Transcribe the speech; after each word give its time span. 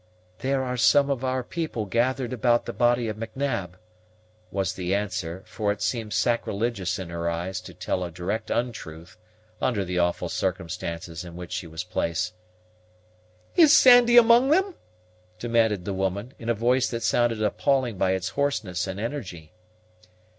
"There 0.39 0.63
are 0.63 0.77
some 0.77 1.11
of 1.11 1.23
our 1.23 1.43
people 1.43 1.85
gathered 1.85 2.33
about 2.33 2.65
the 2.65 2.73
body 2.73 3.07
of 3.07 3.17
M'Nab," 3.19 3.77
was 4.49 4.73
the 4.73 4.95
answer; 4.95 5.43
for 5.45 5.71
it 5.71 5.79
seemed 5.79 6.11
sacrilegious 6.11 6.97
in 6.97 7.09
her 7.11 7.29
eyes 7.29 7.61
to 7.61 7.73
tell 7.75 8.03
a 8.03 8.09
direct 8.09 8.49
untruth 8.49 9.15
under 9.61 9.85
the 9.85 9.99
awful 9.99 10.27
circumstances 10.27 11.23
in 11.23 11.35
which 11.35 11.51
she 11.51 11.67
was 11.67 11.83
placed. 11.83 12.33
"Is 13.55 13.73
Sandy 13.73 14.17
amang 14.17 14.49
them?" 14.49 14.73
demanded 15.37 15.85
the 15.85 15.93
woman, 15.93 16.33
in 16.39 16.49
a 16.49 16.55
voice 16.55 16.89
that 16.89 17.03
sounded 17.03 17.39
appalling 17.39 17.99
by 17.99 18.13
its 18.13 18.29
hoarseness 18.29 18.87
and 18.87 18.99
energy. 18.99 19.53